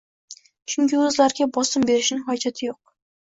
[0.73, 2.81] Chunki oʻzlariga bosim berishning hojati yoʻq.